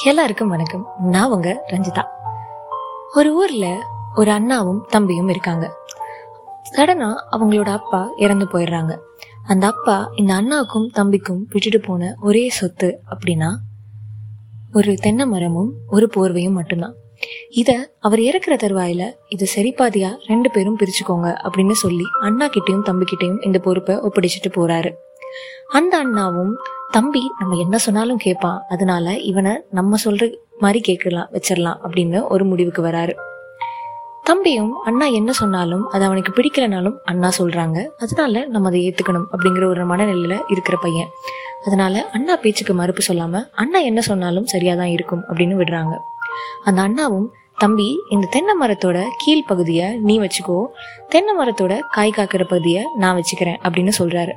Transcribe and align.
எல்லாருக்கும் 0.00 0.48
வணக்கம். 0.48 0.86
நான் 0.98 1.30
உங்க 1.30 1.64
ரஞ்சிதா. 1.66 2.04
ஒரு 3.14 3.34
ஊர்ல 3.34 3.86
ஒரு 4.14 4.30
அண்ணாவும் 4.30 4.86
தம்பியும் 4.88 5.28
இருக்காங்க. 5.28 5.76
சடனா 6.76 7.14
அவங்களோட 7.32 7.68
அப்பா 7.68 8.08
இறந்து 8.16 8.44
போயிடுறாங்க. 8.44 8.98
அந்த 9.46 9.66
அப்பா 9.66 10.10
இந்த 10.14 10.34
அண்ணாவுக்கும் 10.34 10.88
தம்பிக்கும் 10.94 11.42
விட்டுட்டு 11.48 11.80
போன 11.80 12.14
ஒரே 12.20 12.48
சொத்து 12.48 13.02
அப்படின்னா 13.10 13.50
ஒரு 14.72 14.94
தென்னை 14.94 15.26
மரமும் 15.26 15.74
ஒரு 15.86 16.10
போர்வையும் 16.16 16.52
மட்டும்தான். 16.52 16.94
இத 17.50 17.94
அவர் 18.00 18.18
இறக்குற 18.18 18.50
தருவாயில 18.50 19.12
இது 19.28 19.46
சரிபாதியா 19.54 20.16
ரெண்டு 20.26 20.50
பேரும் 20.50 20.78
பிரிச்சுக்கோங்க 20.78 21.34
அப்படின்னு 21.42 21.72
சொல்லி 21.72 22.04
அண்ணா 22.20 22.46
கிட்டையும் 22.46 22.86
தம்பிக்கிட்டையும் 22.86 23.44
இந்த 23.44 23.58
பொறுப்பை 23.58 23.96
ஒப்படைச்சிட்டு 23.96 24.48
போறாரு. 24.48 24.92
அந்த 25.72 25.98
அண்ணாவும் 25.98 26.56
தம்பி 26.92 27.30
நம்ம 27.38 27.56
என்ன 27.56 27.78
சொன்னாலும் 27.78 28.16
கேட்பான் 28.16 28.62
அதனால 28.68 29.16
இவனை 29.16 29.52
நம்ம 29.70 29.96
சொல்ற 30.04 30.36
மாதிரி 30.58 30.80
கேட்கலாம் 30.80 31.28
வச்சிடலாம் 31.32 31.78
அப்படின்னு 31.84 32.28
ஒரு 32.28 32.44
முடிவுக்கு 32.44 32.82
வராரு. 32.82 33.14
தம்பியும் 34.22 34.82
அண்ணா 34.82 35.06
என்ன 35.06 35.32
சொன்னாலும் 35.32 35.88
அது 35.88 36.04
அவனுக்கு 36.04 36.32
பிடிக்கலனாலும் 36.32 36.96
அண்ணா 37.04 37.30
சொல்றாங்க. 37.38 37.86
அதனால 37.98 38.44
நம்ம 38.46 38.68
அதை 38.68 38.80
ஏத்துக்கணும் 38.88 39.24
அப்படிங்கிற 39.32 39.64
ஒரு 39.64 39.86
மனநிலையில 39.86 40.40
இருக்கிற 40.48 40.78
பையன். 40.80 41.08
அதனால 41.66 42.10
அண்ணா 42.12 42.36
பேச்சுக்கு 42.36 42.74
மறுப்பு 42.74 43.02
சொல்லாம 43.08 43.44
அண்ணா 43.52 43.78
என்ன 43.78 44.00
சொன்னாலும் 44.00 44.46
சரியாதான் 44.52 44.90
இருக்கும் 44.90 45.22
அப்படின்னு 45.28 45.58
விடுறாங்க. 45.60 45.98
அந்த 46.64 46.82
அண்ணாவும் 46.82 47.32
தம்பி 47.58 47.96
இந்த 48.10 48.26
தென்னை 48.30 48.54
மரத்தோட 48.60 49.06
கீழ் 49.18 49.44
பகுதியை 49.46 49.98
நீ 49.98 50.20
வச்சுக்கோ 50.20 50.66
தென்னை 51.08 51.34
மரத்தோட 51.38 51.78
காய் 51.90 52.14
காக்கிற 52.16 52.44
பகுதியை 52.44 52.86
நான் 52.96 53.16
வச்சுக்கிறேன் 53.16 53.60
அப்படின்னு 53.62 53.92
சொல்றாரு. 53.98 54.32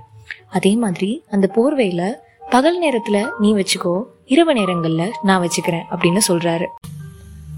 அதே 0.49 0.75
மாதிரி 0.75 1.23
அந்த 1.31 1.49
போர்வையில 1.55 2.23
பகல் 2.49 2.83
நேரத்துல 2.83 3.29
நீ 3.39 3.53
வச்சுக்கோ 3.53 4.03
இரவு 4.25 4.53
நேரங்கள்ல 4.53 5.09
நான் 5.21 5.47
வச்சுக்கிறேன் 5.47 5.83
அப்படின்னு 5.91 6.19
சொல்றாரு. 6.27 6.65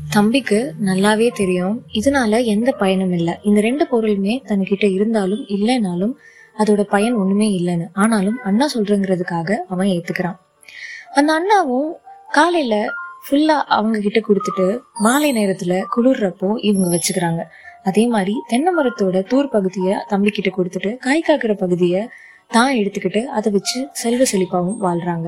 தம்பிக்கு 0.10 0.74
நல்லாவே 0.86 1.32
தெரியும். 1.32 1.82
இதனால 1.94 2.44
எந்த 2.44 2.72
பயனும் 2.72 3.12
இல்லை. 3.12 3.34
இந்த 3.44 3.62
ரெண்டு 3.62 3.88
பொருளுமே 3.92 4.42
தன்கிட்ட 4.46 4.92
இருந்தாலும் 4.92 5.46
இல்லைனாலும் 5.48 6.14
அதோட 6.58 6.82
பயன் 6.82 7.14
ஒண்ணுமே 7.14 7.60
இல்லைன்னு. 7.60 7.88
ஆனாலும் 7.94 8.40
அண்ணா 8.44 8.70
சொல்றங்கிறதுக்காக 8.76 9.52
அவன் 9.70 9.88
ஏத்துக்கிறான். 9.88 10.38
அந்த 11.14 11.34
அண்ணாவும் 11.34 11.96
காலையில 12.30 12.86
ஃபுல்லா 13.30 13.64
அவங்க 13.68 14.00
கிட்ட 14.00 14.20
கொடுத்துட்டு 14.20 14.80
மாலை 14.94 15.32
நேரத்துல 15.32 15.82
குளிர்றப்போ 15.98 16.64
இவங்க 16.66 17.00
வச்சுக்கிறாங்க. 17.00 17.44
அதே 17.84 18.08
மாதிரி 18.08 18.42
தென்னை 18.48 18.74
மரத்தோட 18.78 19.24
தூர் 19.24 19.50
பகுதியை 19.50 19.98
தம்பி 20.08 20.30
கிட்ட 20.30 20.50
கொடுத்துட்டு 20.50 20.98
காய் 20.98 21.24
காக்கிற 21.28 21.54
பகுதியை 21.54 22.10
தான் 22.52 22.76
எடுத்துக்கிட்டு 22.76 23.22
அதை 23.38 23.50
வச்சு 23.52 23.80
செல்வ 23.92 24.24
செழிப்பாவும் 24.32 24.78
வாழ்றாங்க. 24.86 25.28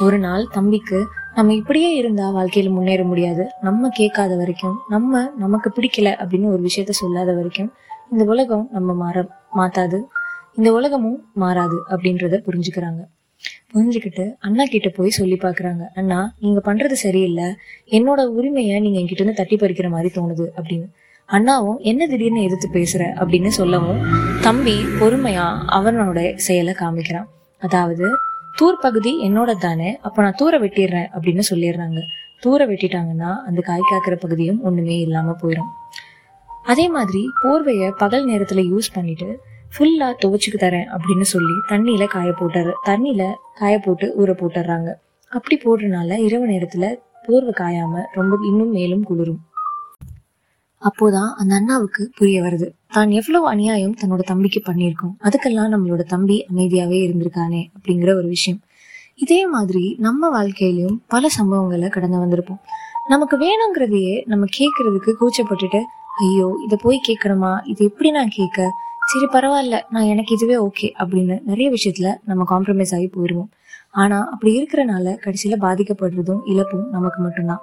ஒரு 0.00 0.18
நாள் 0.18 0.44
தம்பிக்கு 0.56 0.98
நம்ம 1.34 1.54
இப்படியே 1.54 1.90
இருந்தா 1.94 2.26
வாழ்க்கையில 2.30 2.70
முன்னேற 2.70 3.04
முடியாது. 3.04 3.44
நம்ம 3.60 3.88
கேட்காத 3.88 4.36
வரைக்கும் 4.36 4.76
நம்ம 4.88 5.22
நமக்கு 5.36 5.68
பிடிக்கல 5.76 6.08
அப்படின்னு 6.20 6.52
ஒரு 6.54 6.62
விஷயத்த 6.62 6.90
சொல்லாத 6.90 7.32
வரைக்கும் 7.32 7.70
இந்த 8.10 8.24
உலகம் 8.24 8.68
நம்ம 8.72 8.94
மாற 8.94 9.16
மாத்தாது. 9.56 9.98
இந்த 10.56 10.72
உலகமும் 10.72 11.18
மாறாது 11.34 11.78
அப்படின்றத 11.90 12.40
புரிஞ்சுக்கிறாங்க. 12.46 13.00
புரிஞ்சுக்கிட்டு 13.72 14.24
அண்ணா 14.38 14.64
கிட்ட 14.64 14.88
போய் 14.88 15.10
சொல்லி 15.10 15.36
பாக்குறாங்க. 15.36 15.84
அண்ணா 15.94 16.20
நீங்க 16.40 16.60
பண்றது 16.64 16.96
சரியில்லை. 17.06 17.48
என்னோட 17.90 18.20
உரிமையை 18.38 18.80
நீங்க 18.80 18.98
என்கிட்ட 19.00 19.22
இருந்து 19.22 19.40
தட்டி 19.40 19.56
பறிக்கிற 19.56 19.88
மாதிரி 19.88 20.10
தோணுது 20.14 20.46
அப்படின்னு. 20.56 20.88
அண்ணாவும் 21.30 21.78
என்ன 21.78 22.06
திடீர்னு 22.06 22.42
எதிர்த்து 22.42 22.68
பேசுற? 22.72 23.02
அப்படின்னு 23.20 23.46
சொல்லவும் 23.46 23.98
தம்பி 24.40 24.76
பொறுமையா 25.00 25.46
அவனோட 25.72 26.34
செயலை 26.34 26.74
காமிக்கிறான். 26.74 27.26
அதாவது 27.58 28.06
தூர் 28.56 28.78
பகுதி 28.78 29.28
என்னோட 29.28 29.58
தானே 29.58 29.98
அப்ப 29.98 30.22
நான் 30.22 30.34
தூர 30.36 30.58
வெட்டிடுறேன் 30.58 31.08
அப்படின்னு 31.16 31.42
சொல்லிடுறாங்க. 31.50 31.98
தூர 32.40 32.66
வெட்டிட்டாங்கன்னா 32.66 33.36
அந்த 33.36 33.60
காய் 33.60 33.80
காக்கிற 33.90 34.14
பகுதியும் 34.14 34.62
ஒண்ணுமே 34.62 34.98
இல்லாம 34.98 35.36
போயிடும் 35.42 35.70
அதே 36.64 36.88
மாதிரி 36.88 37.26
போர்வைய 37.44 37.90
பகல் 37.90 38.28
நேரத்துல 38.28 38.64
யூஸ் 38.70 38.94
பண்ணிட்டு 38.94 39.40
ஃபுல்லா 39.78 40.14
துவைச்சுக்கு 40.24 40.58
தரேன் 40.58 40.96
அப்படின்னு 40.96 41.20
சொல்லி 41.20 41.54
தண்ணியில 41.68 42.04
காய 42.06 42.30
போட்டாரு 42.30 42.72
தண்ணியில 42.86 43.34
காய 43.54 43.78
போட்டு 43.78 44.14
ஊற 44.18 44.30
போட்டுறாங்க. 44.30 44.94
அப்படி 45.28 45.60
போடுறதுனால 45.64 46.18
இரவு 46.18 46.46
நேரத்துல 46.46 46.94
போர்வை 47.26 47.54
காயாம 47.56 48.02
ரொம்ப 48.12 48.38
இன்னும் 48.46 48.70
மேலும் 48.70 49.02
குளிரும். 49.02 49.40
அப்போதான் 50.82 51.30
அந்த 51.32 51.54
அண்ணாவுக்கு 51.54 52.10
புரிய 52.16 52.42
வருது. 52.42 52.66
தான் 52.88 53.10
எவ்வளவு 53.10 53.48
அநியாயம் 53.48 53.94
தன்னோட 54.00 54.20
தம்பிக்கு 54.20 54.62
பண்ணியிருக்கோம். 54.66 55.14
அதுக்கெல்லாம் 55.22 55.72
நம்மளோட 55.74 56.00
தம்பி 56.00 56.46
அமைதியாவே 56.54 56.98
இருந்திருக்கானே 57.06 57.62
அப்படிங்கிற 57.76 58.14
ஒரு 58.16 58.28
விஷயம். 58.28 58.60
இதே 59.14 59.46
மாதிரி 59.46 59.96
நம்ம 59.98 60.42
வாழ்க்கையிலயும் 60.42 60.98
பல 61.06 61.28
சம்பவங்களை 61.38 61.88
கடந்து 61.88 62.18
வந்திருப்போம். 62.18 62.60
நமக்கு 63.08 63.36
வேணுங்கிறதையே 63.38 64.22
நம்ம 64.26 64.44
கேட்கறதுக்கு 64.58 65.12
கூச்சப்பட்டுட்டு 65.20 65.80
ஐயோ 66.18 66.48
இதை 66.64 66.78
போய் 66.82 67.00
கேட்கணுமா 67.08 67.52
இது 67.64 67.84
எப்படி 67.84 68.10
நான் 68.10 68.28
கேட்க 68.28 68.70
சரி 69.06 69.26
பரவாயில்ல. 69.26 69.76
நான் 69.90 70.04
எனக்கு 70.04 70.34
இதுவே 70.34 70.56
ஓகே 70.56 70.88
அப்படின்னு 70.98 71.42
நிறைய 71.44 71.70
விஷயத்துல 71.70 72.14
நம்ம 72.24 72.44
காம்ப்ரமைஸ் 72.50 72.94
ஆகி 72.94 73.10
போயிடுவோம் 73.16 73.48
ஆனா 73.90 74.28
அப்படி 74.30 74.62
இருக்கிறனால 74.62 75.16
கடைசியில 75.24 75.56
பாதிக்கப்படுறதும் 75.60 76.40
இழப்பும் 76.44 76.90
நமக்கு 76.90 77.22
மட்டும்தான். 77.22 77.60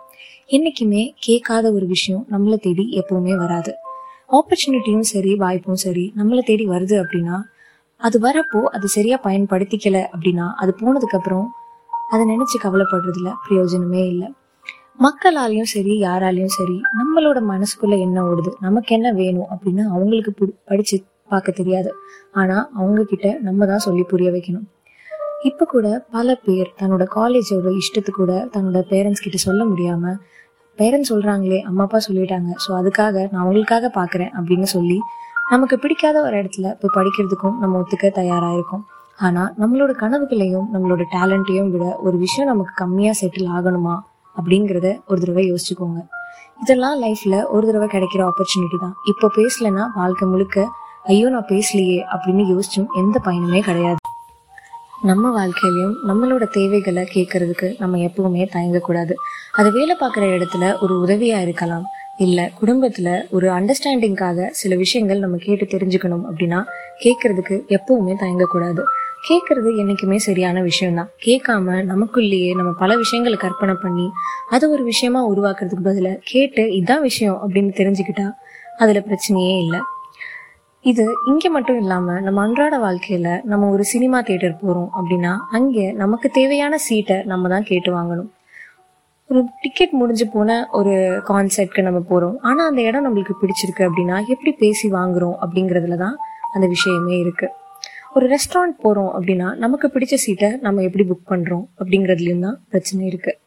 என்னைக்குமே 0.48 1.12
கேட்காத 1.20 1.72
ஒரு 1.72 1.86
விஷயம் 1.86 2.26
நம்மளை 2.32 2.56
தேடி 2.58 3.02
எப்பவுமே 3.02 3.36
வராது. 3.36 3.76
ஆப்பர்ச்சுனிட்டியும் 4.30 5.00
சரி 5.00 5.36
வாய்ப்பும் 5.36 5.76
சரி 5.76 6.14
நம்மளை 6.18 6.40
தேடி 6.40 6.68
வருது 6.68 7.04
அப்படின்னா 7.04 7.42
அது 7.98 8.20
வரப்போ 8.20 8.64
அது 8.64 8.88
சரியா 8.88 9.20
பயன்படுத்திக்கல 9.24 10.06
அப்படின்னா 10.18 10.54
அது 10.54 10.76
போனதுக்கு 10.82 11.18
அப்புறம் 11.18 11.52
அதை 12.10 12.28
நினைச்சு 12.28 12.64
கவலைப்படுறதுல 12.64 13.34
பிரயோஜனமே 13.50 14.08
இல்லை. 14.08 14.34
மக்களாலையும் 15.00 15.62
சரி 15.62 16.02
யாராலையும் 16.02 16.46
சரி 16.46 16.82
நம்மளோட 16.98 17.44
மனசுக்குள்ள 17.50 18.00
என்ன 18.00 18.24
ஓடுது 18.24 18.54
நமக்கு 18.60 18.96
என்ன 18.96 19.12
வேணும் 19.12 19.46
அப்படின்னு 19.46 19.82
அவங்களுக்கு 19.82 20.46
பு- 20.46 20.60
படிச்சு 20.66 21.04
பார்க்க 21.30 21.52
தெரியாது. 21.52 21.94
ஆனா 22.32 22.70
அவங்க 22.74 23.04
கிட்ட 23.04 23.38
நம்ம 23.42 23.66
தான் 23.66 23.78
சொல்லி 23.78 24.04
புரிய 24.04 24.32
வைக்கணும். 24.32 24.66
இப்போ 25.50 25.64
கூட 25.74 25.88
பல 26.16 26.28
பேர் 26.46 26.70
தன்னோட 26.80 27.04
காலேஜோட 27.16 27.70
இஷ்டத்து 27.82 28.12
கூட 28.18 28.32
தன்னோட 28.54 28.80
பேரண்ட்ஸ் 28.92 29.24
கிட்ட 29.26 29.38
சொல்ல 29.48 29.62
முடியாம 29.72 30.14
பேரண்ட்ஸ் 30.78 31.12
சொல்றாங்களே 31.12 31.60
அம்மா 31.70 31.84
அப்பா 31.88 32.00
சொல்லிட்டாங்க. 32.06 32.50
ஸோ 32.64 32.70
அதுக்காக 32.80 33.16
நான் 33.32 33.42
அவங்களுக்காக 33.44 33.90
பாக்குறேன் 34.00 34.32
அப்படின்னு 34.38 34.68
சொல்லி 34.76 34.98
நமக்கு 35.54 35.76
பிடிக்காத 35.84 36.18
ஒரு 36.28 36.36
இடத்துல 36.42 36.68
போய் 36.80 36.96
படிக்கிறதுக்கும் 36.98 37.58
நம்ம 37.64 37.78
ஒத்துக்க 37.82 38.10
தயாராக 38.20 38.58
இருக்கும். 38.58 38.84
ஆனா 39.20 39.44
நம்மளோட 39.62 39.92
கனவுகளையும் 40.04 40.68
நம்மளோட 40.74 41.04
டேலண்ட்டையும் 41.14 41.70
விட 41.76 41.86
ஒரு 42.06 42.18
விஷயம் 42.24 42.50
நமக்கு 42.52 42.74
கம்மியாக 42.82 43.20
செட்டில் 43.22 43.52
ஆகணுமா 43.58 43.96
அப்படிங்கிறத 44.36 44.88
ஒரு 45.10 45.20
தடவை 45.24 45.46
யோசிச்சுக்கோங்க. 45.52 46.02
இதெல்லாம் 46.64 46.98
லைஃப்ல 47.06 47.36
ஒரு 47.56 47.66
தடவை 47.70 47.90
கிடைக்கிற 47.96 48.24
ஆப்பர்ச்சுனிட்டி 48.32 48.80
தான். 48.86 48.96
இப்போ 49.14 49.30
பேசலன்னா 49.40 49.86
வாழ்க்கை 50.00 50.28
முழுக்க 50.34 50.68
ஐயோ 51.14 51.30
நான் 51.36 51.50
பேசலையே 51.54 52.00
அப்படின்னு 52.16 52.46
யோசிச்சும் 52.54 52.90
எந்த 53.04 53.18
பயனுமே 53.28 53.62
கிடையாது. 53.70 54.02
நம்ம 55.06 55.46
வாழ்க்கையிலையும் 55.46 55.96
நம்மளோட 56.08 56.48
தேவைகளை 56.48 57.08
கேட்கறதுக்கு 57.14 57.76
நம்ம 57.80 57.98
எப்பவுமே 57.98 58.48
தயங்கக்கூடாது. 58.54 59.14
அது 59.52 59.72
வேலை 59.72 59.96
பார்க்குற 60.00 60.24
இடத்துல 60.36 60.82
ஒரு 60.82 61.06
உதவியா 61.06 61.42
இருக்கலாம். 61.42 61.86
இல்ல 62.18 62.52
குடும்பத்துல 62.62 63.22
ஒரு 63.30 63.48
அண்டர்ஸ்டாண்டிங்காக 63.50 64.48
சில 64.48 64.76
விஷயங்கள் 64.76 65.20
நம்ம 65.20 65.38
கேட்டு 65.38 65.66
தெரிஞ்சுக்கணும் 65.66 66.24
அப்படின்னா 66.32 66.64
கேட்கறதுக்கு 67.04 67.60
எப்பவுமே 67.68 68.16
தயங்கக்கூடாது. 68.20 68.84
கேட்கறது 69.30 69.78
என்றைக்குமே 69.78 70.18
சரியான 70.18 70.62
விஷயம்தான். 70.62 71.10
கேட்காம 71.26 71.78
நமக்குள்ளேயே 71.84 72.56
நம்ம 72.56 72.72
பல 72.78 72.96
விஷயங்களை 72.96 73.38
கற்பனை 73.38 73.76
பண்ணி 73.82 74.10
அதை 74.50 74.70
ஒரு 74.70 74.84
விஷயமா 74.84 75.30
உருவாக்குறதுக்கு 75.30 75.84
பதிலாக 75.84 76.20
கேட்டு 76.24 76.64
இதான் 76.64 77.02
விஷயம் 77.02 77.40
அப்படின்னு 77.44 77.80
தெரிஞ்சுக்கிட்டா 77.80 78.32
அதுல 78.78 79.00
பிரச்சனையே 79.00 79.58
இல்லை. 79.60 79.80
இது 80.86 81.04
இங்கே 81.28 81.50
மட்டும் 81.50 81.80
இல்லாமல் 81.82 82.20
நம்ம 82.22 82.42
அன்றாட 82.42 82.78
வாழ்க்கையில் 82.78 83.32
நம்ம 83.44 83.70
ஒரு 83.70 83.84
சினிமா 83.84 84.22
தியேட்டர் 84.22 84.60
போகிறோம் 84.62 84.90
அப்படின்னா 84.98 85.32
அங்கே 85.52 85.86
நமக்கு 85.94 86.28
தேவையான 86.30 86.78
சீட்டை 86.78 87.18
நம்ம 87.26 87.48
தான் 87.48 87.64
கேட்டு 87.64 87.92
வாங்கணும். 87.96 88.30
ஒரு 89.30 89.42
டிக்கெட் 89.62 89.92
முடிஞ்சு 89.92 90.26
போன 90.34 90.68
ஒரு 90.72 90.94
கான்செர்ட்க்கு 91.24 91.82
நம்ம 91.82 92.00
போகிறோம் 92.00 92.36
ஆனால் 92.42 92.66
அந்த 92.66 92.82
இடம் 92.82 93.06
நம்மளுக்கு 93.06 93.36
பிடிச்சிருக்கு 93.42 93.84
அப்படின்னா 93.84 94.20
எப்படி 94.28 94.52
பேசி 94.60 94.90
வாங்குறோம் 94.90 95.38
அப்படிங்கிறதுல 95.42 95.96
தான் 95.96 96.16
அந்த 96.52 96.68
விஷயமே 96.68 97.18
இருக்குது 97.24 97.54
ஒரு 98.16 98.28
ரெஸ்டாரண்ட் 98.28 98.78
போகிறோம் 98.82 99.12
அப்படின்னா 99.16 99.56
நமக்கு 99.56 99.88
பிடிச்ச 99.88 100.16
சீட்டை 100.16 100.52
நம்ம 100.62 100.82
எப்படி 100.82 101.06
புக் 101.10 101.28
பண்ணுறோம் 101.32 101.66
அப்படிங்கிறதுலேயும் 101.80 102.40
தான் 102.40 102.60
பிரச்சனை 102.70 103.04
இருக்குது 103.12 103.42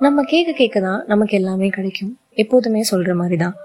நம்ம 0.00 0.22
கேட்க 0.22 0.52
கேட்க 0.52 0.80
தான் 0.80 1.02
நமக்கு 1.06 1.36
எல்லாமே 1.36 1.68
கிடைக்கும். 1.68 2.18
எப்போதுமே 2.34 2.82
சொல்கிற 2.82 3.14
மாதிரி 3.14 3.36
தான் 3.36 3.56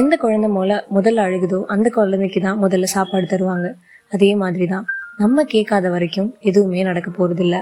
எந்த 0.00 0.14
குழந்தை 0.22 0.48
மூல 0.54 0.70
முதல்ல 0.94 1.24
அழுகுதோ 1.26 1.58
அந்த 1.74 1.88
குழந்தைக்கு 1.96 2.40
தான் 2.46 2.58
முதல்ல 2.62 2.86
சாப்பாடு 2.94 3.26
தருவாங்க. 3.32 3.66
அதே 4.14 4.28
மாதிரி 4.40 4.66
தான் 4.72 4.86
நம்ம 5.22 5.44
கேட்காத 5.52 5.86
வரைக்கும் 5.94 6.28
எதுவுமே 6.48 6.80
நடக்க 6.88 7.08
போறதில்ல. 7.10 7.56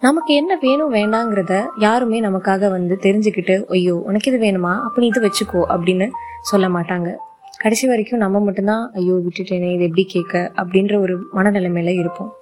நமக்கு 0.00 0.32
என்ன 0.40 0.52
வேணும் 0.64 0.92
வேண்டாங்கிறத 0.96 1.54
யாருமே 1.86 2.18
நமக்காக 2.20 2.70
வந்து 2.70 2.94
தெரிஞ்சுக்கிட்டு 3.06 3.54
ஐயோ 3.76 3.94
உனக்கு 4.08 4.30
இது 4.30 4.40
வேணுமா? 4.46 4.72
அப்ப 4.86 5.00
நீ 5.02 5.06
இது 5.06 5.22
வச்சுக்கோ 5.26 5.62
அப்படின்னு 5.74 6.08
சொல்ல 6.50 6.68
மாட்டாங்க. 6.68 7.10
கடைசி 7.58 7.86
வரைக்கும் 7.86 8.22
நம்ம 8.24 8.40
மட்டும்தான் 8.46 8.84
ஐயோ 9.00 9.16
விட்டுட்டேனே 9.26 9.70
இது 9.76 9.86
எப்படி 9.88 10.04
கேட்க? 10.14 10.34
அப்படின்ற 10.62 10.96
ஒரு 11.04 11.16
மனநிலைமையில 11.36 11.94
இருப்போம். 11.98 12.32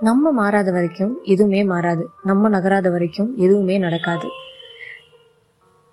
நம்ம 0.00 0.32
மாறாத 0.32 0.70
வரைக்கும் 0.76 1.14
எதுவுமே 1.24 1.62
மாறாது. 1.72 2.04
நம்ம 2.24 2.48
நகராத 2.48 2.90
வரைக்கும் 2.90 3.30
எதுவுமே 3.36 3.78
நடக்காது. 3.78 4.28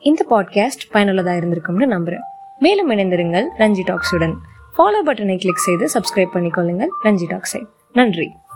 இந்த 0.05 0.25
பாட்காஸ்ட் 0.29 0.85
பயனுள்ளதாக 0.91 1.39
இருந்திருக்கும்னு 1.39 1.85
நம்புகிறேன் 1.85 2.21
மேலும் 2.59 2.91
இணைந்திருங்கள் 2.91 3.45
ரஞ்சி 3.57 3.81
டாக்ஸுடன் 3.85 4.33
ஃபாலோ 4.77 5.01
பட்டனை 5.05 5.37
கிளிக் 5.37 5.57
செய்து 5.57 5.89
சப்ஸ்கிரைப் 5.93 6.37
பண்ணிக்கொள்ளுங்கள். 6.37 6.87
ரஞ்சி 7.03 7.25
டாக்ஸை. 7.29 7.65
நன்றி. 7.93 8.31